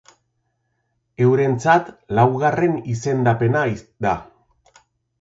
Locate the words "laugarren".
2.21-2.75